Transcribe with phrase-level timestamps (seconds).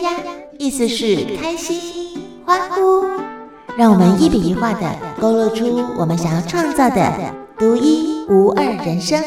[0.00, 3.04] 呀呀，意思是开心、欢呼。
[3.76, 9.22] 让我们一笔一画的勾勒出我们想要创造的独一无二人生。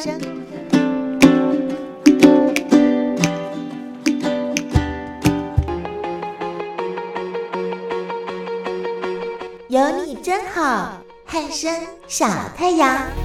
[9.67, 11.74] 有你真好，汉声
[12.07, 13.24] 小太阳。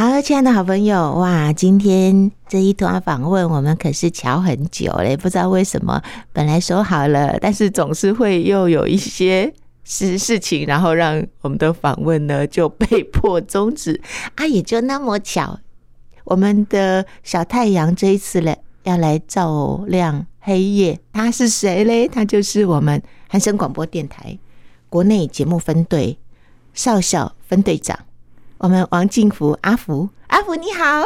[0.00, 9.52] 好，亲爱的好朋友，哇，今天这一段访问我们可是瞧很久嘞，不知道为什么，本来说好了，但是总是会又有一些
[9.84, 14.00] 事事情，然后让我们的访问呢就被迫终止
[14.36, 15.58] 啊，也就那么巧，
[16.24, 22.08] 我们的小太阳这一次嘞要来照亮黑夜，他是谁嘞？
[22.08, 24.38] 他就是我们汉声广播电台
[24.88, 26.18] 国内节目分队
[26.72, 27.98] 少校分队长。
[28.60, 31.02] 我们王静福阿福，阿福你好，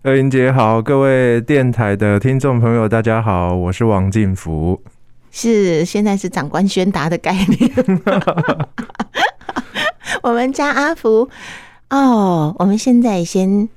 [0.00, 4.80] 二英姐好，各位电台的听众朋友大家好，我是王静福，
[5.30, 7.70] 是现在是长官宣达的概念，
[10.22, 11.28] 我们家阿福。
[11.90, 13.68] 哦，我们现在先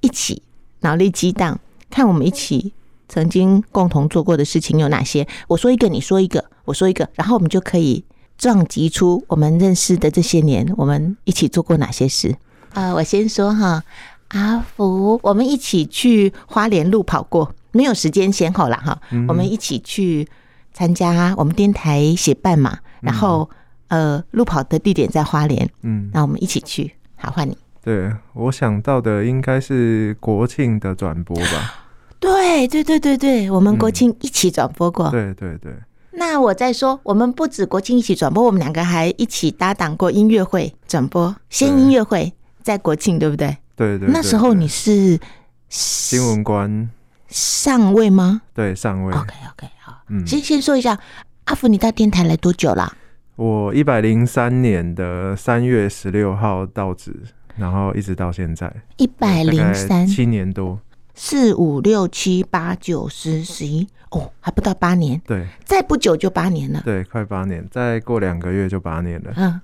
[0.00, 0.42] 一起
[0.80, 2.72] 脑力激荡，看我们一起
[3.06, 8.02] 曾经共同做过的事情有哪些，我说一个，你说一个，我说一个，然后我们就可以
[8.38, 12.34] 撞击出我们认识的这些年，我们一起做过哪些事。
[12.74, 13.82] 啊、呃，我先说哈，
[14.28, 18.98] 阿福，我们一起去花莲路跑过，没有时间先后了哈。
[19.10, 20.26] 嗯、我们一起去
[20.72, 23.48] 参加我们电台协办嘛，然后、
[23.88, 26.92] 嗯、呃，路跑的地点在花莲，嗯，那我们一起去。
[27.16, 27.56] 好，换你。
[27.84, 31.84] 对，我想到的应该是国庆的转播吧。
[32.18, 35.06] 对对对对对，我们国庆一起转播过。
[35.08, 35.72] 嗯、对对对。
[36.12, 42.32] 那我再说，我们不止国庆一起转播，我们两个还一起搭档过音乐会转播，先音乐会。
[42.62, 43.56] 在国庆对不对？
[43.76, 44.08] 对，对对。
[44.12, 45.18] 那时候你是
[45.68, 46.88] 新闻官
[47.28, 48.42] 上位吗？
[48.54, 49.12] 对，上位。
[49.14, 50.02] OK OK，好。
[50.08, 50.98] 嗯，先先说一下，
[51.44, 52.94] 阿福，你到电台来多久啦？
[53.36, 57.14] 我一百零三年的三月十六号到职，
[57.56, 60.78] 然后一直到现在一百零三七年多，
[61.14, 65.20] 四五六七八九十十一哦，还不到八年。
[65.26, 66.82] 对，再不久就八年了。
[66.84, 69.32] 对，快八年，再过两个月就八年了。
[69.36, 69.60] 嗯，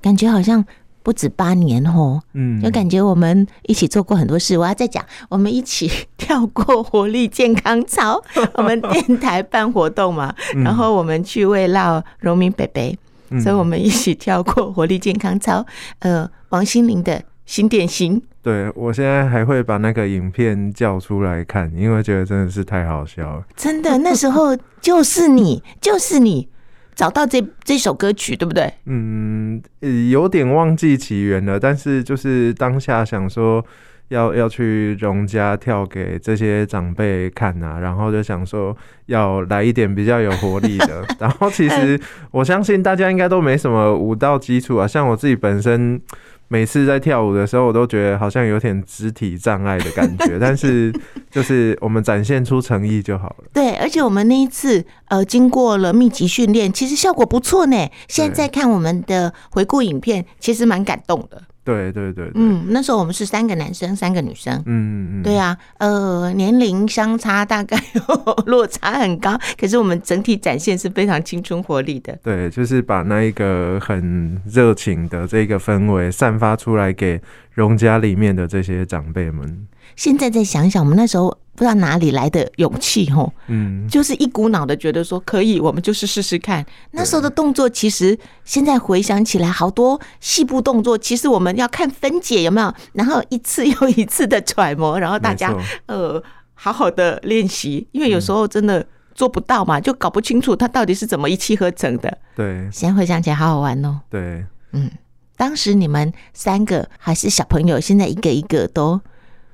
[0.00, 0.64] 感觉好像。
[1.08, 4.58] 不止八年哦，嗯，就感觉我们一起做过很多事。
[4.58, 12.94] 我要再讲，我们一起 跳过活力健康操， 我们电台办活动嘛，然后我们去慰劳荣民伯伯，
[13.40, 15.64] 所以我们一起跳过活力健康操。
[16.00, 23.42] 呃，王心凌的新点心，对，我现在还会把那个影片叫出来看，因为觉得真的是太好笑了。
[23.56, 26.50] 真的，那时候就是你，就是你。
[26.98, 28.68] 找到这这首歌曲对不对？
[28.86, 29.62] 嗯，
[30.10, 33.64] 有点忘记起源了，但是就是当下想说
[34.08, 38.76] 要要去荣家跳给这些长辈看啊，然后就想说
[39.06, 41.06] 要来一点比较有活力的。
[41.20, 41.96] 然后其实
[42.32, 46.02] 我相信大家应该都没什么舞蹈基础啊，像我自己本身。
[46.48, 50.92] 每次在跳舞的时候，我都觉得好像有点肢体障碍的感觉， 但是
[51.30, 53.44] 就是我们展现出诚意就好了。
[53.52, 57.76] 对，而且我们那一次呃，经过了密集训练，其实效果不错呢。
[58.08, 61.42] 现在看我们的回顾影片，其实蛮感动的。
[61.68, 67.78] 对对对，对，嗯，那时候我们是三个男生，三个女生，嗯嗯嗯，对啊，呃，年龄相差大概
[68.46, 72.18] 落差很高，可是我们整体展现是非常青春活力的。
[72.22, 77.20] 对，就是把那一个很热情的这个氛围散发出来给
[77.52, 79.66] 荣家里面的这些长辈们。
[79.98, 81.36] 现在再想想，我们那时候。
[81.58, 86.64] 不知道哪里来的勇气，吼，嗯，就是一股脑的觉得说可以，我们就是试试看。
[86.92, 95.52] 那时候的动作，其实现在回想起来，好多细部动作，其实我们要看分解有没有，然后一次又一次的揣摩，然后大家
[95.86, 96.22] 呃
[96.54, 102.18] 好好的练习，因为有时候真的做不到嘛，就搞不清楚它到底是怎么一气呵成的。
[102.36, 104.00] 对，现在回想起来好好玩哦。
[104.08, 104.88] 对，嗯，
[105.36, 109.00] 当时你们三个还是小朋友，现在一个一个都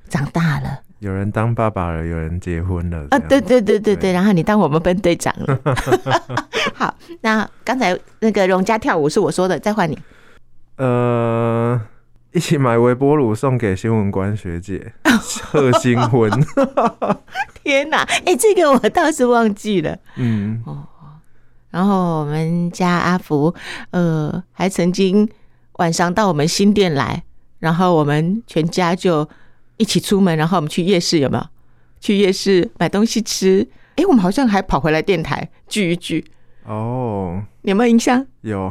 [0.08, 0.80] 长大了。
[1.00, 3.18] 有人当爸爸了，有人结婚了啊！
[3.18, 5.60] 对对对对对，然后你当我们分队长了。
[6.72, 9.98] 好，那刚才那个荣家跳舞是我说的，再换你。
[10.76, 11.78] 呃，
[12.32, 14.94] 一起买微波炉送给新闻官学姐
[15.44, 16.30] 贺新婚。
[17.62, 17.98] 天哪！
[17.98, 19.98] 哎、欸，这个我倒是忘记了。
[20.16, 20.84] 嗯哦。
[21.70, 23.54] 然后我们家阿福，
[23.90, 25.28] 呃，还曾经
[25.72, 27.24] 晚上到我们新店来，
[27.58, 29.28] 然后我们全家就。
[29.76, 31.46] 一起出门，然后我们去夜市，有没有？
[32.00, 33.66] 去夜市买东西吃。
[33.96, 36.24] 哎、欸，我们好像还跑回来电台聚一聚。
[36.66, 38.26] 哦，你有没有印象？
[38.42, 38.70] 有。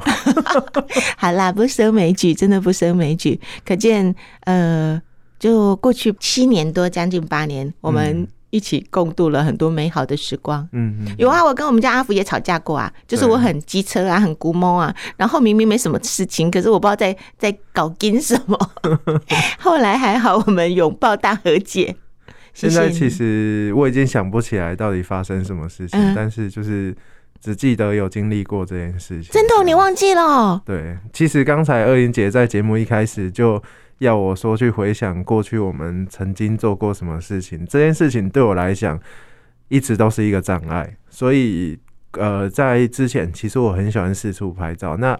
[1.17, 3.39] 好啦，不胜枚举，真的不胜枚举。
[3.65, 5.01] 可见，呃，
[5.39, 10.61] 就过去七年多，将近八年，我们一起共度了很多美好的时光。
[10.73, 18.55] 嗯嗯，有啊，我跟我们家阿福也吵架过啊，就是我很机车啊，很龟毛啊，然后明明没什么事情，可是我不知道在 在搞紧什么。
[19.57, 21.95] 后来还好，我们拥抱大和解。
[22.53, 26.95] 现在其实我已经想不起来到底发生什么事情，嗯、但是就是。
[27.43, 30.61] 只记得有经历过这件事情，真的你忘记了？
[30.65, 33.61] 对，其实刚才二英姐在节目一开始就
[34.03, 38.99] 要我说去回想过去我们曾经做过什么事情，这件事情对我来讲
[39.69, 40.95] 一直都是一个障碍。
[41.09, 41.79] 所以，
[42.11, 44.95] 呃，在之前其实我很喜欢四处拍照。
[44.97, 45.17] 那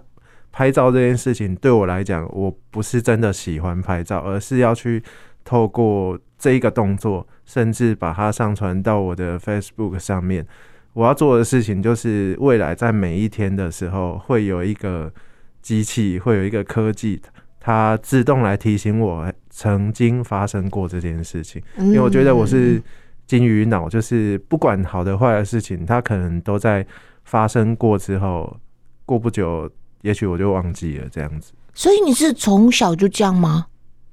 [0.52, 5.02] 拍照这件事情对我来讲，我不是真的喜欢拍照，而是要去
[5.44, 10.46] 透过这一个动作，甚至把它上传到我的 Facebook 上面。
[10.94, 15.12] 我要做的事情就是，未来在每一天的时候，会有一个
[15.60, 17.20] 机器，会有一个科技，
[17.66, 21.64] 它自动来提醒我曾经发生过这件事情。
[21.78, 22.84] 因为我觉得我是
[23.26, 26.86] 金鱼脑，就是不管好的坏的事情，它可能都在
[27.24, 28.60] 发生过之后，
[29.06, 29.72] 过不久，
[30.02, 31.54] 也许我就忘记了这样子。
[31.74, 33.68] 所以你是从小就这样吗？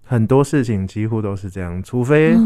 [0.07, 2.37] 很多事情几乎都是这样，除非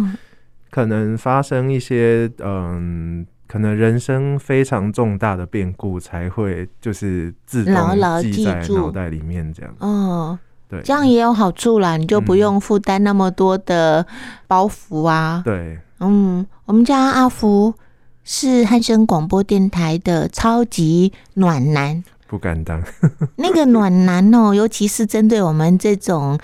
[0.71, 3.27] 可能发生一些嗯。
[3.47, 7.75] 可能人生非常重大的变故才会就是自动
[8.21, 9.73] 记在脑袋里面这样。
[9.81, 10.37] 哦，
[10.69, 14.07] 对，这样也有好处啦，你就不用负担那么多的
[14.47, 15.43] 包袱啊。
[15.45, 17.75] 对，嗯，我们家阿福
[18.23, 22.83] 是汉声广播电台的超级暖男，不敢当。
[23.37, 26.39] 那个暖男哦，尤其是针对我们这种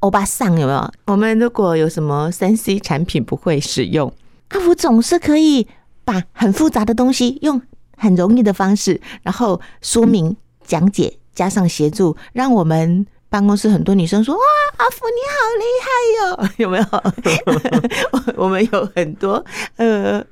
[0.00, 0.92] 欧巴桑，有没有？
[1.06, 4.12] 我们如果有什么三 C 产品不会使用，
[4.48, 5.66] 阿福总是可以。
[6.06, 7.60] 把很复杂的东西用
[7.96, 14.40] 很容易的方式，然后说明、讲解，加上协助，让我们办公室很多女生说：“哇，
[14.76, 15.88] 阿福你好厉害
[16.18, 18.32] 哟！” 有没有？
[18.36, 19.44] 我们有很多
[19.76, 20.24] 呃，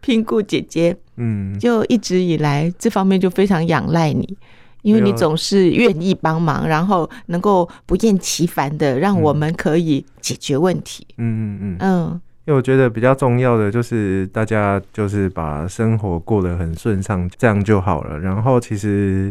[0.00, 4.36] 聘顾姐姐，嗯，就一直以来这方面就非常仰赖你，
[4.82, 11.06] 因为你总是愿意帮忙，然后能够不厌其烦的让我们可以解决问题。
[11.18, 12.20] 嗯嗯嗯嗯。
[12.46, 18.18] 因为我觉得比较重要的就是大家就是把生活过得很顺畅，这样就好了。
[18.18, 19.30] 然后其实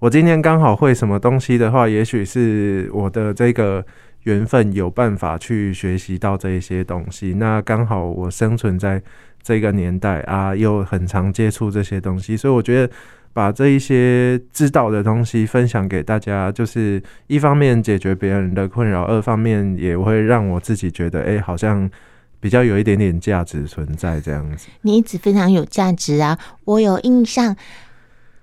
[0.00, 3.84] 我今天刚好会什么东西的话，也许是我的这个
[4.22, 7.34] 缘分有办法去学习到这一些东西。
[7.34, 9.02] 那刚好我生存在
[9.42, 12.90] 这个年代啊，又很常接触这些东西，所以我觉得
[13.34, 21.88] 把这一些知道的东西分享给大家，就是一方面解决别人的困扰，二方面也会让我自己觉得，哎，好像。
[22.42, 26.38] 比较有一点点价值存在这样子，你一直非常有价值啊！
[26.64, 27.54] 我有印象，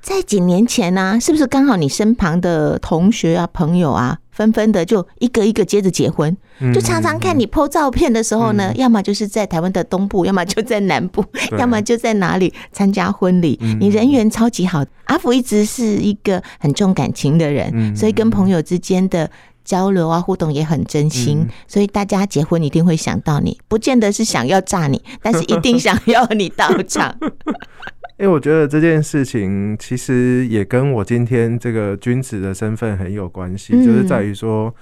[0.01, 6.35] 在几年前呢、啊，是不是刚好你身旁的同学啊、朋友啊，纷纷的就一个一个接着结婚，
[6.73, 11.23] 就常常看你 po 照片的时候呢，要么就是在台湾的东部，要么就在南部，
[11.59, 13.59] 要么就在哪里参加婚礼。
[13.79, 19.29] 你人缘超级好，阿福一直是一个很重感情的人，所以跟朋友之间的。
[19.67, 27.13] 交流啊，互动也很真心，嗯、所以大家结婚一定会想到你，不见得是想要炸你，但是一定想要你到场。
[28.18, 34.74] 因为我觉得这件事情其实也跟我今天这个君子的身份很有关系，嗯、就是在于说，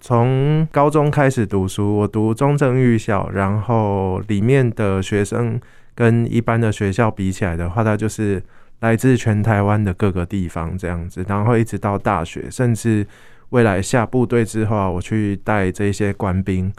[0.00, 5.60] 从高中开始读书，我读中正预校，然后里面的学生
[5.94, 8.42] 跟一般的学校比起来的话，它就是
[8.80, 13.06] 来自全台湾的各个地方这样子，然后一直到大学，甚至。
[13.52, 16.72] 未来下部队之后啊，我去带这些官兵，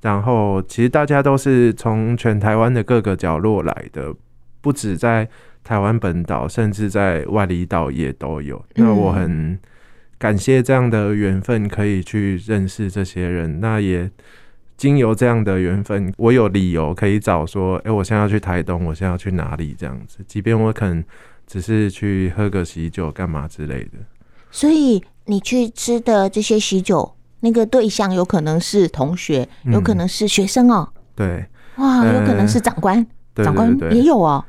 [0.00, 4.10] 然后其实大家都是从全台湾的各个角落来的，
[4.62, 5.28] 不止在
[5.64, 8.64] 台湾本岛，甚至在外离岛也都有。
[8.74, 9.58] 那我很
[10.18, 13.60] 感谢这样的缘分，可以去认识这些人。
[13.60, 14.08] 那也
[14.76, 20.18] 经由这样的缘分，我有理由可以找说，哎，我现在要去台东，我现在要去哪里这样子。
[20.28, 21.02] 即便我可能
[21.46, 23.98] 只是去喝个喜酒，干嘛之类的。
[24.50, 25.02] 所以。
[25.26, 30.86] 你去吃的这些喜酒，那个对象有可能是同学，有可能是学生哦。
[31.16, 31.42] 对，
[31.76, 33.06] 哇，有可能是长官，
[33.36, 34.44] 长官也有哦。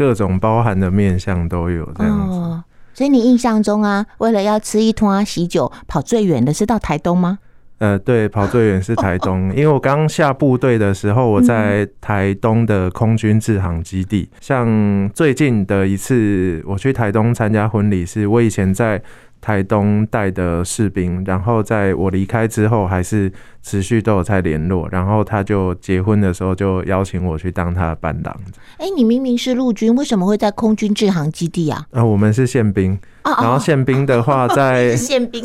[0.00, 2.38] 各种包含的面相都有这样子。
[2.38, 2.64] 哦，
[2.94, 7.38] 所以你印象中啊，为了要吃一通喜酒，跑最远的是到台东吗？
[7.80, 14.30] 呃，对，跑最远是台东， 因为我刚下部队的时候，我在台东的空军制航基地。
[14.40, 19.02] 像最近的一次我去台东参加婚礼，是我以前在。
[19.42, 23.32] 台东带的士兵，然后在我离开之后，还是
[23.62, 24.86] 持续都有在联络。
[24.92, 28.36] 然后他就结婚的时候，就邀请我去当他的伴郎。
[28.76, 31.86] 哎，你明明是陆军，为什么会在空军制航基地啊？
[31.92, 32.98] 啊，我们是宪兵。
[33.24, 35.42] 然后宪兵的话， 在宪兵，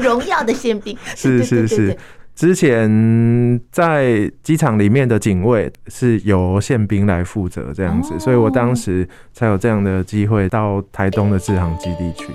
[0.00, 0.96] 荣耀的宪兵。
[1.16, 1.96] 是是是，
[2.34, 12.26] 之前在机场里面的警卫是由宪兵来负责这样子，所以我当时才有这样的机会到台东的制航基地去。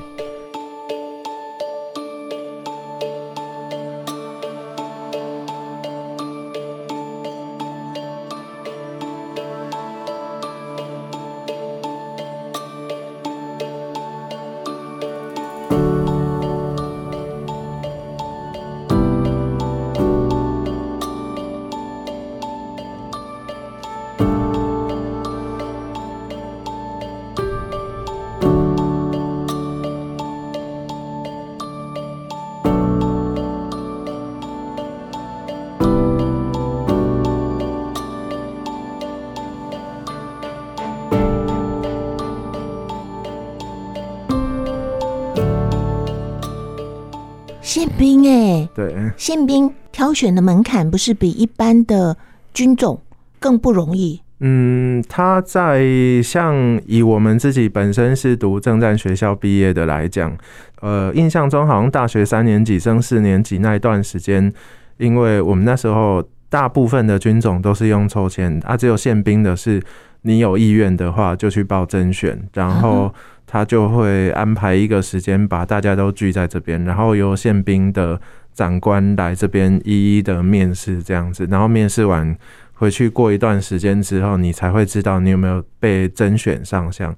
[48.76, 52.18] 对，宪兵挑选的门槛不是比一般的
[52.54, 53.00] 军种
[53.40, 54.22] 更不容易？
[54.40, 55.86] 嗯，他在
[56.22, 60.36] 像以我们自己本身是读政战学校毕业的来讲，
[60.82, 64.52] 呃，印象中好像大学三年级升四年级那一段时间，
[64.98, 69.82] 因为我们那时候大部分的军种都是用抽签，啊，只有宪兵的是
[70.24, 73.14] 你有意愿的话就去报甄选，然后。
[73.46, 78.20] 他就会安排一个时间，把大家都聚在这边，然后由宪兵的
[78.54, 82.36] 长官来这边一一的面试，这样子，然后面试完
[82.74, 87.16] 回去过一段时间之后，你才会知道你有没有被甄选上相。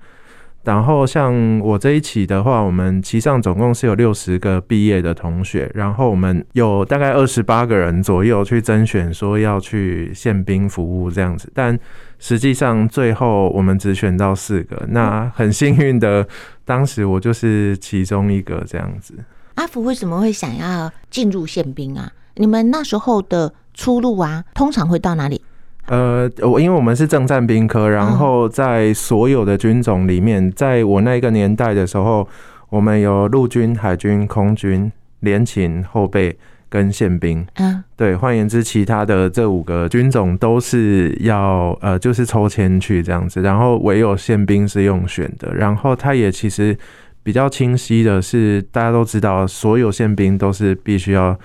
[0.63, 11.51] 然后像我这一期的话，我们期上总共是有六十个毕业的同学，然后我们有大概二十八个人左右去甄选，说要去宪兵服务这样子。
[11.53, 11.77] 但
[12.17, 16.27] 实际上最后我们只选到四个，那很幸运的，
[16.65, 19.13] 当时我就是其中一个这样子。
[19.55, 22.11] 阿福为什么会想要进入宪兵啊？
[22.35, 25.41] 你们那时候的出路啊，通常会到哪里？
[25.87, 32.27] 呃，我因为我们是正战兵科，然后在所有的军种里面，在我那个年代的时候，
[32.69, 36.35] 我们有陆军、海军、空军、联勤、后备
[36.67, 37.45] 跟宪兵。
[37.57, 45.53] 嗯，对，换言之，其他的这五个军种都是要呃，就是抽签去这样子，然后唯有宪兵是用选的。
[45.53, 46.75] 然后他也其实
[47.25, 51.37] 比较清晰的是，大家都知道，所有宪兵都是必须要。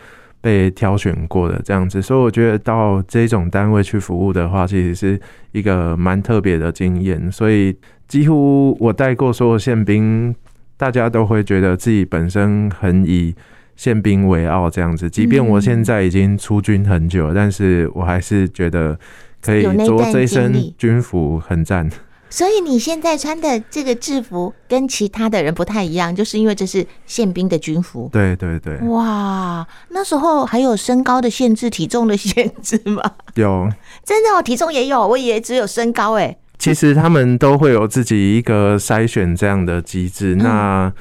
[0.43, 5.21] 被挑选过的这样子，所以我觉得到这种单位去服务的话，其实是
[5.53, 7.31] 一个蛮特别的经验。
[7.31, 7.77] 所以
[8.09, 10.35] 几乎我带过所有宪兵，
[10.79, 13.35] 大家都会觉得自己本身很以
[13.77, 15.11] 宪兵为傲这样子。
[15.11, 18.99] 即便我现在已经出军很久了，但是我还是觉得
[19.43, 21.87] 可以着这一身军服很赞。
[22.31, 28.09] 所以你现在穿的这个制服跟其他的人不太一样，就是因为这是宪兵的军服。
[28.13, 28.79] 对对对。
[28.89, 33.03] 哇，那时候还有身高的限制、体重的限制吗？
[33.35, 33.69] 有，
[34.05, 35.05] 真的哦，体重也有。
[35.05, 36.37] 我以为只有身高哎。
[36.57, 40.37] 其实他们都会有自己一个筛选这样的机制。
[40.37, 40.93] 那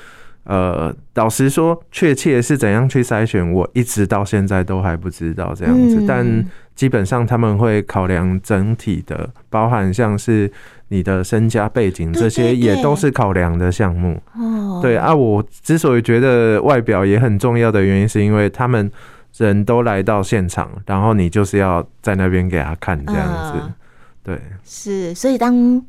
[0.45, 6.03] 呃，老实说，确切是怎样去筛选，我一直到现在都还不知道这样子。
[6.07, 6.43] 但
[6.75, 10.51] 基本上他们会考量整体的，包含像是。
[10.89, 14.21] 你的身家背景这些也都是考量的项目。
[14.35, 18.91] 哦，对啊，我之所以觉得外表也很重要的原因，是因为他们
[19.37, 23.71] 人都来到现场，然后你就是要在那边给他看这样子。
[24.23, 25.81] 对，是，所以当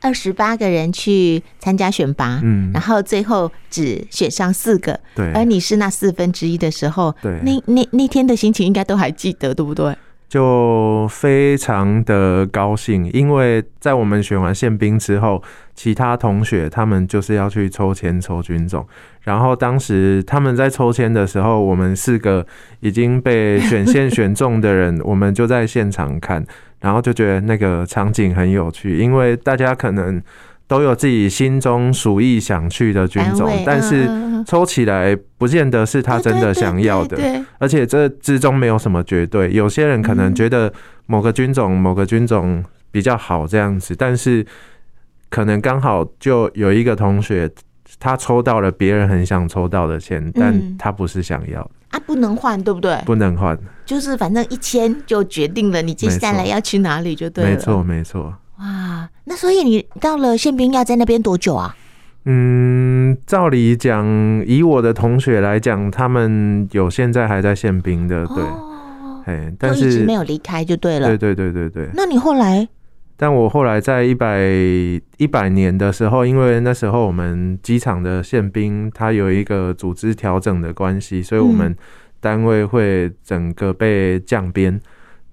[0.00, 9.96] 二十八个人去参加选拔，嗯，然后最后只选上四个，对，而你是那四分之一的时候，对，那那那天的心情应该都还记得，对不对？
[10.30, 15.42] 就非常的高兴，因为在我们选完宪兵之后，
[15.74, 18.86] 其他同学他们就是要去抽签抽军种，
[19.22, 22.46] 然后当时他们在抽签的时候，我们四个
[22.78, 26.46] 已经被选线选中的人， 我们就在现场看，
[26.78, 30.22] 然后就觉得那个场景很有趣，因为大家可能。
[30.70, 34.08] 都有自己心中属意想去的军种，但是
[34.46, 37.18] 抽起来不见得是他真的想要的，
[37.58, 39.52] 而且这之中没有什么绝对。
[39.52, 40.72] 有些人可能觉得
[41.06, 44.46] 某个军种、某个军种比较好这样子，但是
[45.28, 47.50] 可能刚好就有一个同学
[47.98, 52.96] 他抽到了别人很想抽到的钱，但他不是想要的啊，不能换，对不对？
[53.04, 57.50] 不能换，就是反正一千就决定了你接下来要去哪里就对了。
[57.50, 58.32] 没错，没错。
[58.60, 61.74] 哇，那所以你到了宪兵要在那边多久啊？
[62.26, 64.06] 嗯，照理讲，
[64.46, 68.44] 以我的同学来讲，他们有现在还在宪兵的，对，
[69.24, 71.08] 哎、哦，但是一直没有离开就对了。
[71.08, 71.88] 对对对对对。
[71.94, 72.68] 那你后来？
[73.16, 74.38] 但我后来在一百
[75.16, 81.74] 一百年的时候，因为那时候我们机场的宪兵他有一个组织调整的关系，所以我们
[82.20, 84.78] 单位会整个被降编。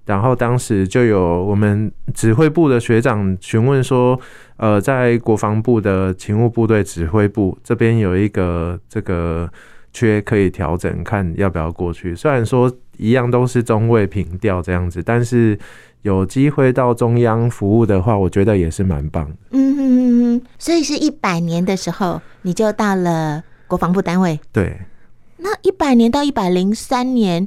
[0.08, 4.18] 然后当时就有我们指挥部的学长询问说，
[4.56, 9.46] 呃，在国防部的勤务部队指挥部这边有一个这个
[9.92, 12.16] 缺可以调整，看要不要过去。
[12.16, 15.58] 虽然说一样都是中尉平调这样子，但是
[16.00, 19.36] 有机会到中央服务的话，我觉得也是蛮棒的。
[19.50, 24.40] 嗯哼哼哼，所以是一百年的时候你就到了国防部单位。
[24.50, 24.74] 对，
[25.36, 27.46] 那一百年到一百零三年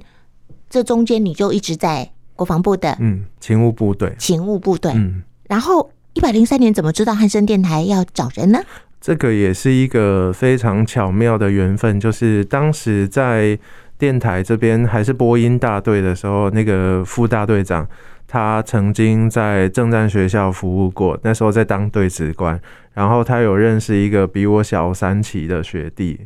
[0.70, 2.12] 这中间你就一直在。
[2.42, 8.60] 国防部的嗯，勤务部队，勤务部队，嗯，然后一百零三年怎么知道汉声电台要找人呢？
[9.00, 13.60] 这个也是一个非常巧妙的缘分，就是当时在
[14.00, 17.88] 电台这边还是播音大队的时候，那个副大队长
[18.28, 22.60] 他曾经在政战学校服务过，那时候在当对职官，
[22.96, 26.22] 然后他有认识一个比我小三期的学弟。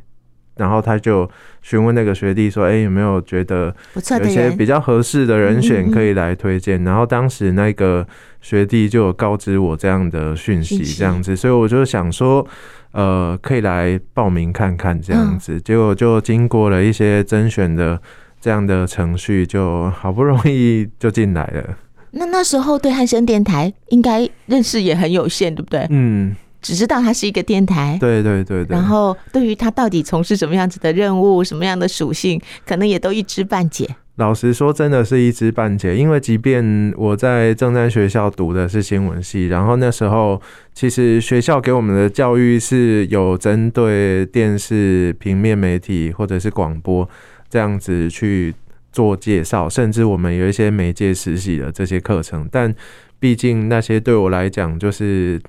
[0.58, 1.30] 然后他就
[1.62, 8.08] 询问那个学弟说：“哎，有没有觉得有一些比较合适的人选可以来推荐？”然后当时那个
[8.42, 12.46] 学弟就有告知我这样的讯息，这样子，所以我就想说，
[12.92, 15.60] 呃，可以来报名看看这样子。
[15.60, 18.02] 结果就经过了一些甄选的
[18.40, 21.78] 这样的程序，就好不容易就进来了。
[22.12, 25.86] 那那时候对汉声电台应该认识也很有限，对不对？
[25.90, 26.34] 嗯。
[26.66, 28.76] 只知道它是一个电台，对对对对。
[28.76, 33.88] 然后对于它到底从事什么样子的任务、什么样的属性，可能也都一知半解。
[34.16, 35.96] 老实说，真的是一知半解。
[35.96, 40.42] 因为即便我在正在学校读的是新闻系，然后那时候
[40.74, 47.08] 其实学校给我们的教育是有针对电视、平面媒体或者是广播
[47.48, 48.56] 这样子去
[48.92, 52.50] 做介绍，甚至我们有一些媒介实习的这些课程。
[52.52, 52.74] 但
[53.20, 55.40] 毕竟那些对我来讲就是。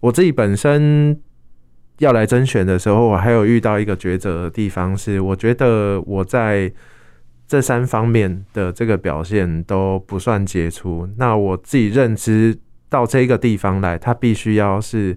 [0.00, 1.20] 我自己本身
[1.98, 6.72] 要来甄选的时候，我还有遇到一个抉择的地方，是我觉得我在
[7.46, 11.06] 这三方面的这个表现都不算杰出。
[11.18, 15.14] 那我自己认知到这个地方来，他必须要是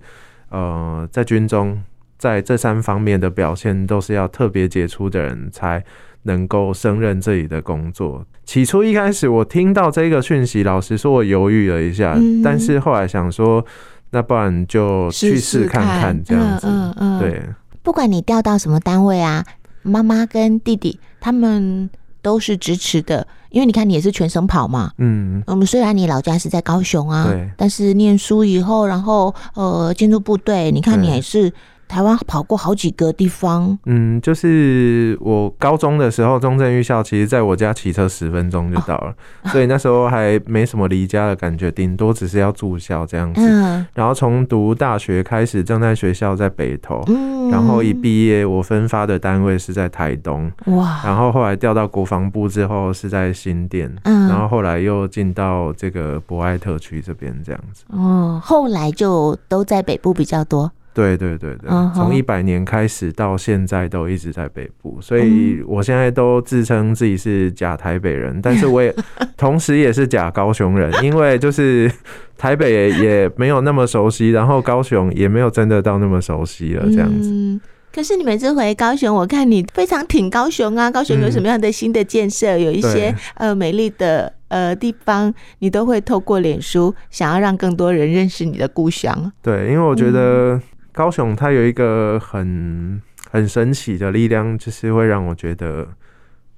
[0.50, 1.82] 呃在军中
[2.18, 5.82] 在这三方面的表现都是要特别杰出的人才
[6.24, 8.26] 能够胜任这里的工作。
[8.44, 13.66] 起初一开始我听到这个讯息，老实说我犹豫了一下，但是后来想说。
[14.14, 17.44] 那不然就去试看看这样子，嗯嗯，对。
[17.82, 19.44] 不管你调到什么单位啊，
[19.82, 21.90] 妈妈跟弟弟他们
[22.22, 25.44] 都是支持的，因为你看你也是全省跑嘛，嗯。
[25.48, 31.52] 我们虽然你老家是在高雄啊，对，但是念书以后，然后呃进入部队，你看你还是。
[31.94, 43.42] 台湾跑过好几个地方，嗯，就是我高中的时候，中正预校，其实在我家骑车十分钟就到了，哦，所以那时候还没什么离家的感觉，顶多只是要住校这样子。
[43.48, 57.84] 嗯，然后从读大学开始，正在学校在北投，嗯，然后一毕业，我分发的单位是在台东，哇，然后后来调到国防部之后是在新店，嗯，然后后来又进到这个博爱特区这边这样子。
[57.90, 60.72] 哦，后来就都在北部比较多。
[60.94, 68.94] 对对对对，从一百年开始到现在都一直在北部，所以我现在都自称自己是假台北人，但是我也
[69.36, 71.92] 同时也是假高雄人，因为就是
[72.38, 77.30] 台北也没有那么熟悉，然后高雄也没有真的到那么熟悉了这样子。
[77.32, 77.60] 嗯，
[77.92, 89.32] 可是你每次回高雄，我看你非常挺高雄啊，高雄有什么样的新的建设，有一些呃美丽的呃地方，你都会透过脸书想要让更多人认识你的故乡。
[89.42, 90.62] 对，因为我觉得。
[90.94, 93.02] 高雄它有一个很
[93.32, 95.88] 很神奇的力量，就是会让我觉得，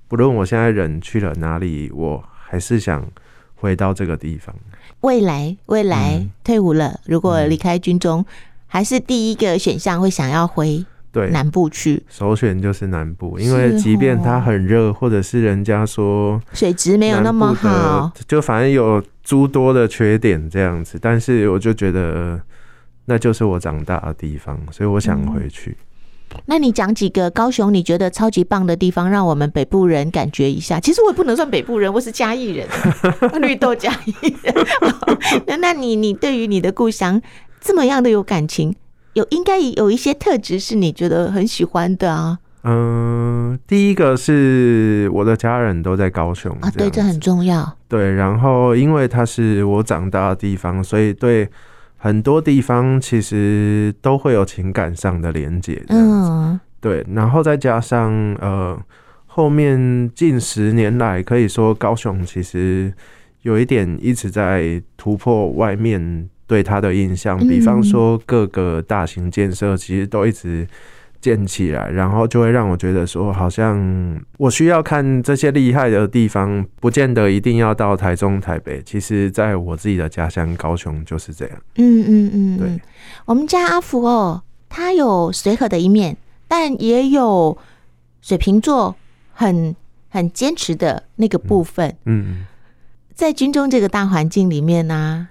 [0.09, 3.07] 不论我现在人去了哪里，我还是想
[3.55, 4.53] 回到这个地方。
[4.99, 8.25] 未来未来退伍了，如果离开军中，嗯，
[8.67, 12.03] 还是第一个选项会想要回对南部去。
[12.09, 22.41] 首选就是南部，因为即便它很热，或者是人家说水质没有那么好，就反正有诸多的缺点这样子，但是我就觉得。
[23.05, 25.77] 那就是我长大的地方，所以我想回去。
[26.31, 30.79] 嗯、那你讲几个高雄你觉得超级棒的地方，让我们北部人感觉一下？
[30.79, 32.67] 其实我也不能算北部人，我是嘉义人，
[33.39, 34.55] 绿豆嘉义人。
[35.45, 37.21] 那那你你对于你的故乡
[37.61, 38.75] 这么样的有感情，
[39.13, 42.39] 有应该有一些特质是你觉得很喜欢的啊？
[42.63, 47.77] 嗯，第一个是我的家人都在高雄啊，对，这很重要。
[47.87, 51.47] 对，然后因为它是我长大的地方，所以对。
[52.05, 58.79] 很多地方其实都会有情感上的连接，嗯，对，然后再加上呃，
[59.25, 62.93] 后面近十年来，可以说高雄其实
[63.41, 70.67] 有一点一直在突破外面对它的印象，比方说各个大型建设其实都一直
[71.25, 73.75] 建起来，然后就会让我觉得说，好像
[74.37, 78.79] 我需要看这些厉害的地方，不见得一定要到台中、台北。
[78.85, 81.57] 其实，在我自己的家乡高雄就是这样。
[81.77, 82.79] 嗯嗯嗯，对。
[83.25, 86.15] 我们家阿福哦，他有随和的一面，
[86.47, 87.57] 但也有
[88.21, 88.95] 水瓶座
[89.33, 89.75] 很
[90.09, 91.89] 很坚持的那个部分。
[92.05, 92.45] 嗯，嗯，
[93.15, 95.27] 在军中这个大环境里面呢、啊，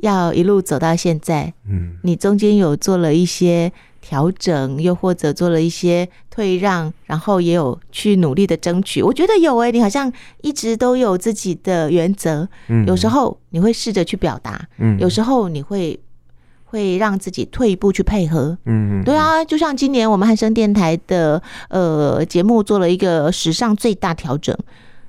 [0.00, 9.02] 要一路走到现在，嗯，你中间有做了一些调整，又或者做了一些退让，然后也有去努力的争取。
[9.02, 12.48] 我觉得有哎、欸，你好像一直都有自己的原则。
[12.68, 15.98] 嗯，有时候你会试着去表达，嗯，有时候你会
[16.64, 18.56] 会让自己退一步去配合。
[18.66, 24.56] 嗯，对啊，就像今年我们汉声电台的呃节目做了一个史上最大调整，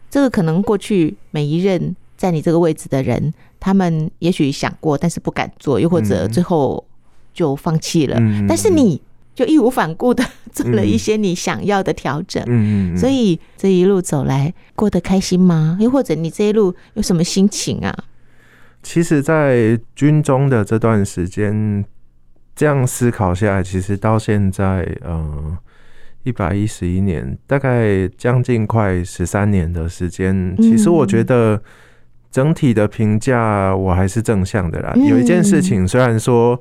[0.10, 6.83] 这个可能过去每一任在你这个位置的人，他们也许想过，但是不敢做，又或者最后。
[7.31, 8.17] 就放弃了，
[8.49, 8.99] 但是你
[9.33, 15.77] 就义无反顾的做了一些你想要的调整，嗯，所以这一路走来过得开心吗？
[15.79, 17.95] 又或者你这一路有什么心情啊？
[18.83, 21.85] 其实，在军中的这段时间，
[22.55, 25.57] 这样思考下来，其实到现在，呃，
[26.23, 31.61] 一百一十一年，大概将近快十三年的时间，其实我觉得
[32.31, 34.93] 整体的评价我还是正向的啦。
[34.95, 36.59] 有一件事情，虽然说。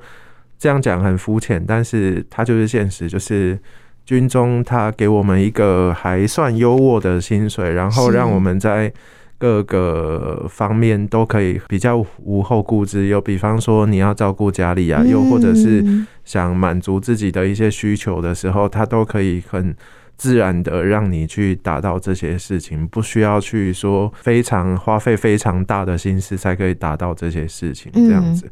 [0.61, 3.57] 这样讲很肤浅，但是它就是现实，就是
[4.05, 8.93] 军中他给我们一个还算优渥的薪水，然后让我们在
[9.39, 13.21] 各个方面都可以比较无后顾之忧。
[13.21, 15.85] 比方说你要照顾家里啊，又或者是
[16.25, 19.73] 想满足自己的一些需求的时候，他都可以很
[20.19, 27.91] 自然的让你去达到这些事情，不需要去说非常花费非常大的心思才可以达到这些事情。
[27.95, 28.51] 这样子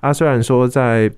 [0.00, 1.10] 啊，虽然说在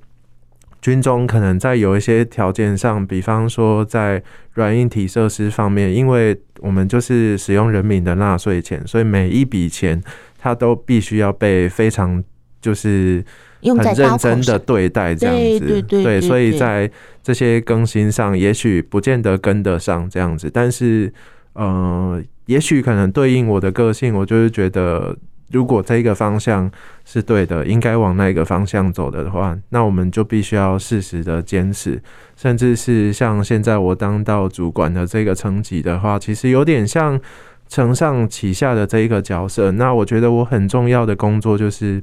[0.80, 4.22] 军中可能在有一些条件上，比方说在
[4.54, 10.02] 软硬体设施方面，因为我们就是使用人民的纳税钱，所以每一笔钱
[10.38, 12.24] 它都必须要被非常
[12.62, 13.22] 就是
[13.62, 15.82] 很认真的对待，这样子。
[15.82, 16.90] 对，所以在
[17.22, 21.12] 这些更新上，也许不见得跟得上这样子，但是
[21.52, 25.16] 呃，也许可能对应我的个性，我就是觉得。
[25.52, 26.70] 如果这个方向
[27.04, 32.00] 是对的，应该往那个方向走的话，那我们就必须要适时的坚持，
[32.36, 37.20] 甚至是像现在我当到主管的这个层级的话，其实有点像
[37.68, 39.72] 承上启下的这一个角色。
[39.72, 42.00] 那我觉得我很重要的工作就是，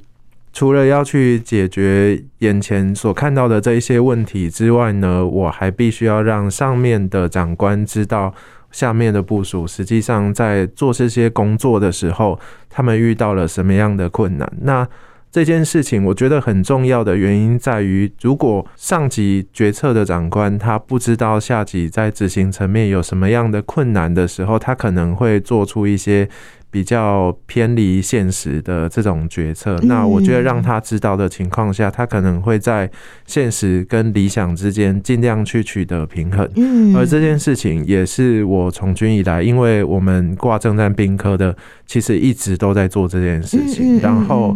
[0.57, 8.33] 除了要去解决眼前所看到的这一些问题之外呢，我还必须要让上面的长官知道。
[8.71, 12.39] 下面的部署实际上在做这些工作的时候，
[12.71, 14.51] 他们遇到了什么样的困难？
[14.61, 14.87] 那
[15.31, 26.27] 这件事情我觉得很重要的原因在于，如果上级决策的长官他不知道下级在执行层面有什么样的困难的时候，他可能会做出一些。
[26.69, 32.89] 比较偏离现实的这种决策，那我觉得让他知道的情况下，他可能会在
[33.25, 36.47] 现实跟理想之间尽量去取得平衡。
[36.55, 43.99] 嗯，而这件事情也是我从军以来，因为我们挂正战兵科的，其实一直都在做这件事情。
[44.01, 44.55] 然后，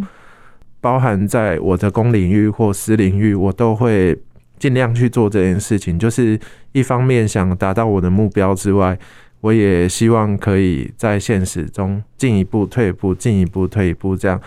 [0.81, 4.15] 包含在我的公领域或私领域，我都会
[4.59, 5.97] 尽量去做这件事情。
[5.97, 6.37] 就是
[6.73, 8.99] 一方面想达到我的目标之外。
[9.41, 14.39] 我也希望可以在现实中进一步退一步，进一步退一步，这样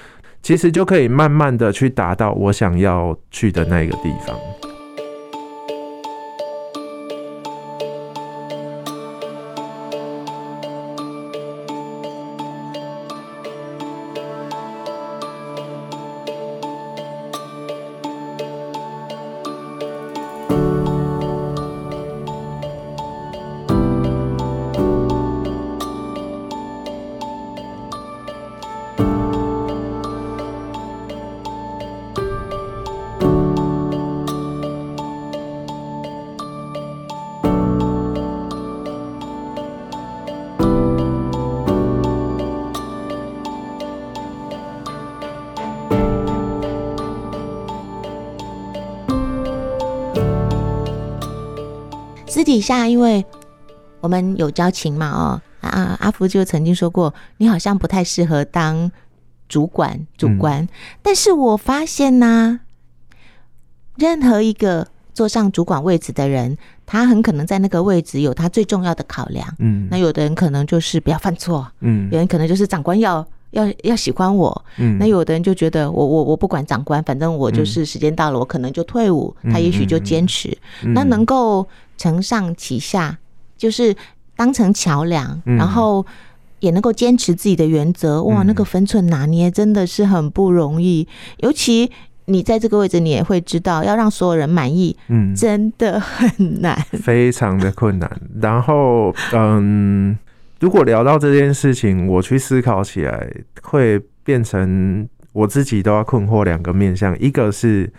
[0.43, 4.74] 其实就可以慢慢的去达到我想要去的那个地方。
[54.05, 58.93] 我们有交情嘛，哦，啊，阿福就曾经说过，你好像不太适合当
[59.49, 60.63] 主管、主管。
[60.63, 60.69] 嗯、
[61.01, 62.61] 但是我发现呢、啊，
[63.97, 69.49] 任何一个坐上主管位置的人，他很可能在那个位置有他最重要的考量。
[69.59, 73.27] 嗯，那有的人可能就是不要犯错，嗯，有人可能就是长官要。
[73.53, 80.59] 要要喜欢我，嗯，那有的人就觉得我我我不管长官，反正我就是时间到了，我可能就退伍，他也许就坚持。
[80.83, 81.65] 那能够
[81.97, 83.17] 承上启下，
[83.57, 83.95] 就是
[84.37, 86.05] 当成桥梁，嗯、然后
[86.61, 88.23] 也能够坚持自己的原则。
[88.25, 91.07] 哇，那个分寸拿捏真的是很不容易。
[91.39, 91.91] 尤其
[92.27, 98.11] 你在这个位置，你也会知道，要让所有人满意，嗯，真的很难，非常的困难。
[98.41, 100.19] 然后，嗯，
[100.61, 103.31] 如果聊到这件事情，我去思考起来，
[103.63, 107.93] 会变成我自己都要困惑两个面向，一个是。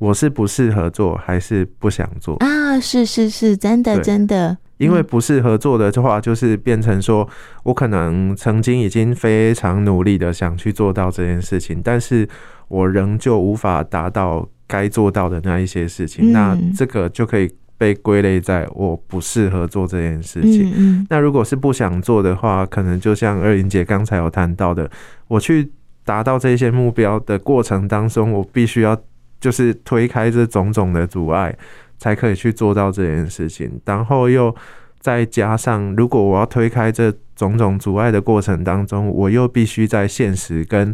[0.00, 2.80] 我是不适合做，还是不想做啊？
[2.80, 4.56] 是是是，真的真的。
[4.80, 7.28] 因为不适合做的话，就是变成说，
[7.64, 12.26] 我可能曾经已经非常努力的想去做到这件事情，但是
[12.68, 16.32] 我仍旧无法达到该做到的那一些事情。
[16.32, 21.06] 那这个就可以被归类在我不适合做这件事情。
[21.10, 24.90] 那如果是不想做的话，可能就像二玲姐刚才有谈到的，
[25.28, 25.70] 我去
[26.06, 28.98] 达到这些目标的过程当中，我必须要。
[29.40, 31.56] 就是推开这种种的阻碍，
[32.00, 33.80] 才可以去做到这件事情。
[33.84, 34.52] 然后又
[34.98, 40.92] 再加上，如果我要推开这种种阻碍的过程当中，我又必须在现实跟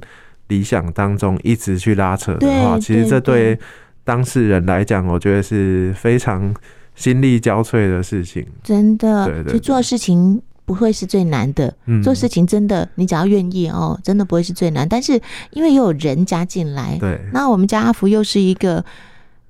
[0.48, 3.58] 理想当中一直去拉扯的话，其实这对
[4.04, 6.54] 当事人来讲，我觉得是非常
[6.94, 8.46] 心力交瘁的事情。
[8.62, 10.42] 真的，对对对，去做事情。
[10.66, 14.84] 不会是最难的，做事情真的，你只要愿意哦，真的不会是最难。
[14.88, 15.12] 但是
[15.52, 18.84] 因为又有人加进来，对，那我们家阿福又是一个，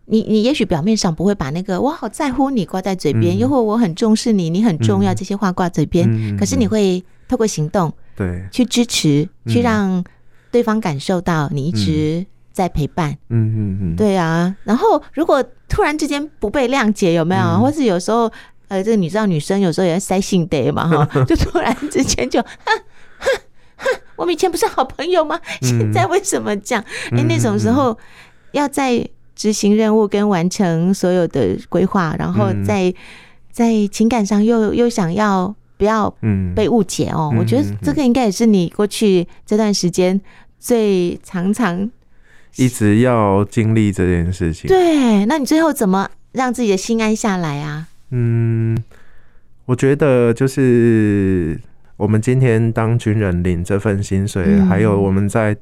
[0.06, 10.02] 你你也许表面上不会把那个我好在乎你挂在嘴边，又或我很重视你，你很重要这些话挂嘴边，可是你会透过行动，对，去支持，去让
[10.50, 14.54] 对方感受到你一直在陪伴，嗯嗯嗯，对啊。
[14.64, 17.60] 然后如果突然之间不被谅解，有没有？
[17.60, 18.30] 或是有时候。
[18.68, 22.48] 呃，这个你知道，女生有时候也要塞性得嘛，哈， 就突然之间就，哼
[23.20, 23.30] 哼
[23.76, 25.40] 哼，我们以前不是好朋友吗？
[25.62, 26.84] 现在为什么这样？
[27.12, 27.96] 哎，那种时候
[28.50, 32.92] 要在执行任务跟完成所有的规划，然后在
[33.52, 36.12] 在情感上又又想要不要
[36.54, 37.32] 被误解哦？
[37.38, 40.18] 我觉得这个应该也是你过去这段时间
[40.58, 41.88] 最常常
[42.56, 44.66] 一直要经历这件事情。
[44.66, 47.86] 对，那你最后怎么让自己的心安下来啊？
[48.10, 48.76] 嗯，
[49.66, 51.60] 我觉得就是
[51.98, 55.54] 我们今天当军人领这份薪水，嗯、还有我们在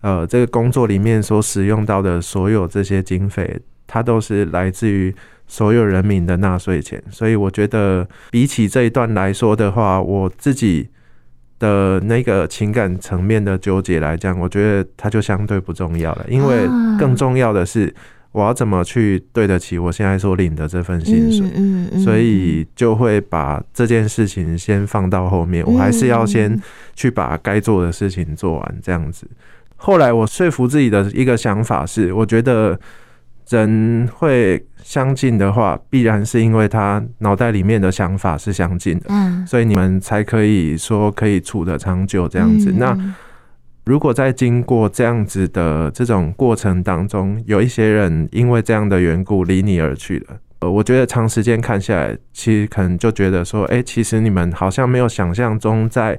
[0.00, 5.14] 呃这个工作里面所使用到的所有这些经费，它都是来自于
[5.46, 7.02] 所有人民的纳税钱。
[7.10, 10.88] 所以我觉得比起这一段来说的话，我自己
[11.58, 16.66] 的那个情感层面的纠结来讲，我觉得它就相对不重要了，因为
[16.98, 17.94] 更重要的是。
[18.32, 21.44] 我要怎么去对得起我现在所领的这份薪水？
[21.52, 25.66] 嗯嗯，所以就会把这件事情先放到后面。
[25.66, 26.56] 我还是要先
[26.94, 29.26] 去把该做的事情做完，这样子。
[29.80, 32.78] 后来我说服自己的一个想法是，我觉得
[33.48, 42.72] 人会相近的话，必然是因为他脑袋里面的想法是相近的，嗯，所以你们才可以说可以处得长久这样子。
[42.76, 42.96] 那。
[43.86, 56.16] 如果在经过这样子的这种过程当中，有一些人因为这样的缘故离你而去了，呃，我觉得长时间看下来，其实可能就觉得说，哎，其实你们好像没有想象中在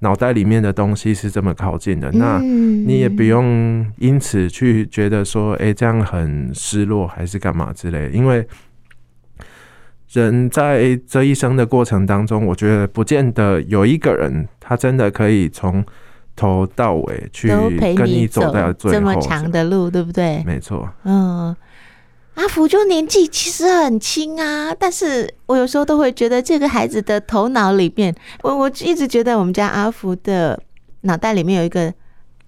[0.00, 2.10] 脑袋里面的东西是这么靠近的。
[2.12, 8.46] 那你也不用因此去觉得说，哎，这样很失落还是干嘛之类的，因为
[10.10, 15.84] 人在这一生的过程当中，我觉得不见得有一个人他真的可以从。
[16.36, 17.46] 头到尾去
[17.96, 20.42] 跟你走到最后，这么长的路，对不对？
[20.44, 20.92] 没错。
[21.04, 21.54] 嗯，
[22.34, 30.60] 阿福就年纪其实很轻啊，但是我有时候都会觉得这个孩子的头脑里面，我我一直觉得我们家阿福的
[31.02, 31.92] 脑袋里面有一个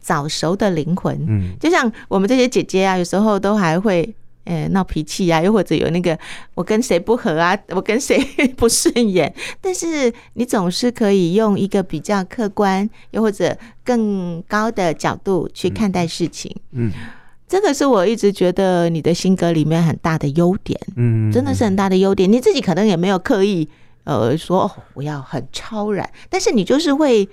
[0.00, 1.16] 早熟的灵魂。
[1.28, 4.14] 嗯，就像我们这些姐姐啊，有时候都还会。
[4.48, 6.16] 呃，闹脾气啊，又或者有那个
[6.54, 8.16] 我跟谁不合啊，我跟谁
[8.56, 16.54] 不顺眼，但是你总是可以用一个比较客观，又或者更高的角度去看待事情。
[16.70, 16.92] 嗯，
[17.48, 20.80] 这个是我一直觉得你的性格里面很大的优点。
[20.96, 22.30] 嗯，真的是很大的优点。
[22.30, 23.68] 你自己可能也没有刻意
[24.04, 27.28] 呃说哦，我要很超然，但是你就是会。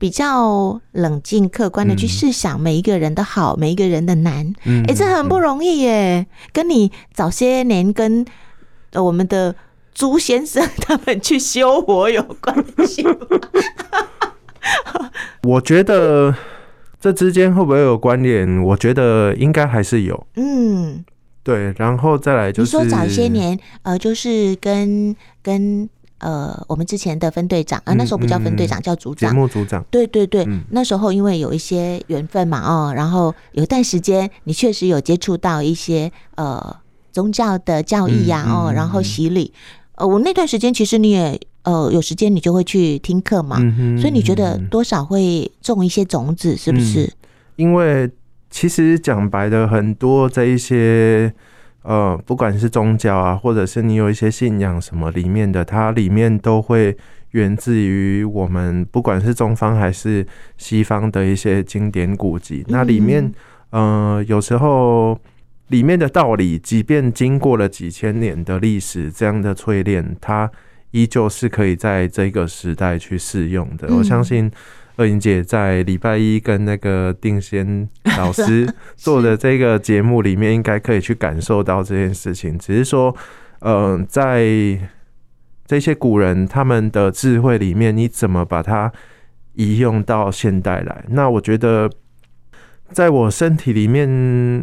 [0.00, 6.26] 比较冷静、客观的去试想每一个人的好，嗯、每一个人的难，哎、欸，这很不容易耶。
[6.54, 8.24] 跟你早些年跟
[8.94, 9.54] 我们的
[9.92, 13.04] 朱先生他们去修活有关系？
[15.44, 16.34] 我觉得
[17.00, 18.62] 这之间会不会有关联？
[18.62, 20.26] 我觉得应该还是有。
[20.36, 21.02] 嗯，
[21.42, 21.74] 对。
[21.78, 25.88] 然后再来就是你说早些年，呃，就是跟跟。
[26.22, 29.30] 呃，我们之前的分队长，呃，那时候不叫分队长，叫组长。
[29.30, 29.82] 节目组长。
[29.90, 36.76] 对对对，那时候因为有一些缘分嘛，哦，然后有一段时间你确实有接触到一些呃
[37.10, 39.54] 宗教的教义呀、哦，然后洗礼。
[39.94, 47.04] 呃，我那段时间其实你也呃有时间，你就会去听课嘛，嗯、所以你觉得多少会种一些种子，是不是？
[47.04, 47.12] 嗯、
[47.56, 48.10] 因为
[48.50, 51.32] 其实讲白的，很多这一些
[51.82, 56.96] 呃，不管是宗教啊，或者是你有一些信仰什么里面的，它里面都会
[57.30, 63.32] 源自于我们不管是中方还是西方的一些经典古籍，那里面
[63.70, 65.18] 呃有时候。
[65.70, 70.50] 里面的道理，即便经过了几千年的历史，这样的淬炼，它
[70.90, 73.88] 依旧是可以在这个时代去适用的。
[73.88, 74.50] 嗯、我相信
[74.96, 82.58] 二莹姐在礼拜一跟那个定先老师 做的这个节目里面，应该可以去感受到这件事情。
[82.58, 83.14] 只是说，
[83.60, 84.46] 嗯、呃，在
[85.66, 88.92] 这些古人他们的智慧里面，你怎么把它
[89.54, 91.04] 移用到现代来？
[91.08, 91.90] 那我觉得。
[92.92, 94.08] 在我身体里面，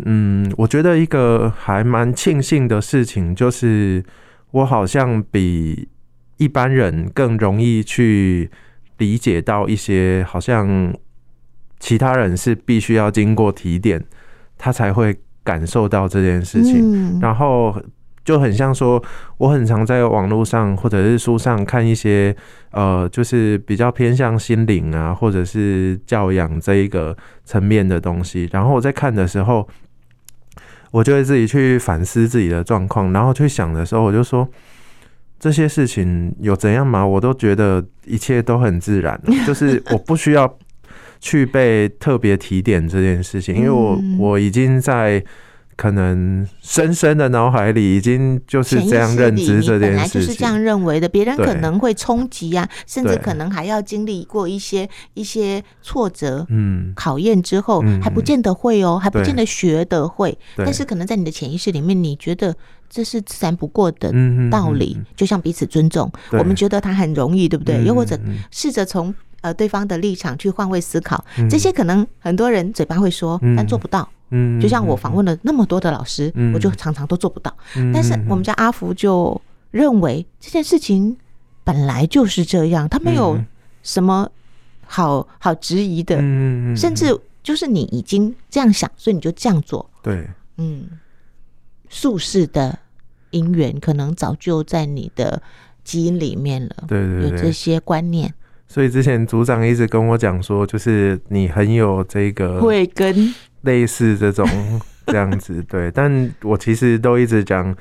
[0.03, 4.03] 嗯，我觉得一个还蛮庆幸的事情，就是
[4.51, 5.87] 我好像比
[6.38, 8.50] 一般人更容易去
[8.97, 10.93] 理解到一些，好像
[11.80, 14.04] 其他人是必须要经过提点，
[14.58, 17.76] 他才会感受到这件事情，然后。
[18.28, 19.02] 就很像说，
[19.38, 22.36] 我很常在网络上或者是书上看一些，
[22.71, 28.45] 呃，就是比较偏向心灵啊，或者是教养这一个层面的东西。
[28.52, 29.65] 然后我在看的时候，
[30.91, 34.45] 我就会自己去反思自己的状况，然后去想的时候，我就说
[35.39, 37.06] 这些事情有怎样吗？
[37.06, 40.58] 我都觉得一切都很自然， 就是我不需要
[41.19, 45.23] 去被特别提点这件事情，因为我我已经在。
[45.78, 51.08] 可能深深的脑海里已经就是这样认知这件事情，本来就是这样认为的。
[51.08, 60.36] 别人可能会冲击啊，甚至可能还要经历过一些一些挫折、嗯考验之后，还不见得会哦，还不见得学得会。
[60.56, 62.56] 但是可能在你的潜意识里面，你觉得
[62.89, 64.12] 这是自然不过的
[64.50, 66.12] 道理，就像彼此尊重。
[66.32, 67.84] 我们觉得他很容易，对不对？
[67.84, 68.19] 又或者
[68.52, 74.10] 试着从呃对方的立场去换位思考，这些可能很多人嘴巴会说，但做不到。
[74.30, 77.56] 嗯，就像我访问了那么多的老师，嗯、我就常常都做不到。
[77.78, 81.15] 嗯、但是我们家阿福就认为这件事情
[81.63, 83.39] 本来就是这样，他没有
[83.84, 84.30] 什么
[84.86, 86.17] 好好质疑的。
[86.19, 89.89] 嗯、甚至就是你已经这样想，所以你就这样做。
[90.02, 90.84] 对，嗯，
[91.89, 92.80] 宿世的
[93.32, 95.41] 因缘可能早就在你的
[95.84, 96.84] 基因里面了。
[96.88, 98.34] 对对对，有这些观念。
[98.67, 103.34] 所以之前组长一直跟我讲说，就是你很有这个慧根。
[103.62, 104.47] 类似这种
[105.08, 107.76] 这样子， 对，但我其实都一直讲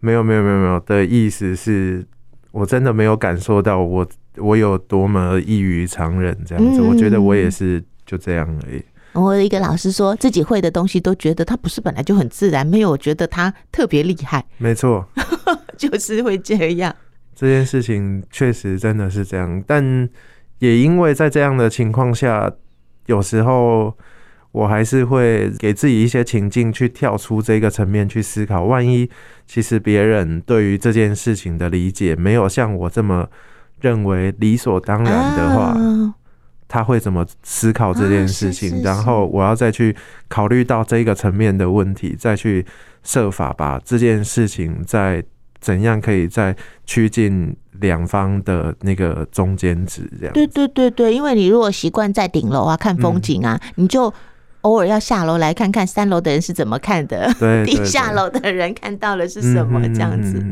[0.00, 2.04] 没有没有没有没有的意思是，
[2.52, 8.82] 我真的没有感受到我我有多么异于常人这样子，我觉得我也是就这样而已。
[9.14, 14.44] 我的一个老师说自己会的东西都觉得他不是本来就很自然，没有觉得他特别厉害。
[14.58, 15.08] 没错，
[15.78, 16.94] 就是会这样。
[17.34, 20.08] 这件事情确实真的是这样，但
[20.58, 22.52] 也因为在这样的情况下，
[23.06, 23.96] 有时候。
[24.54, 29.10] 我还是会给自己一些情境去跳出这个层面去思考，万一
[29.48, 33.28] 其实别人对于这件事情的理解没有像我这么
[33.80, 35.76] 认为理所当然的话，
[36.68, 38.82] 他会怎么思考这件事情？
[38.82, 39.94] 然后我要再去
[40.28, 42.64] 考虑到这个层面的问题，再去
[43.02, 45.22] 设法把这件事情再
[45.60, 50.32] 怎样可以再趋近两方的那个中间值，这样。
[50.32, 54.12] 对对对对，因为你如果习惯在顶楼啊看风景啊，你就。
[54.64, 60.42] 偶尔要下楼来看看三楼的人是怎么看的，对，对，对， 地下楼的人看到了是什么，这样子。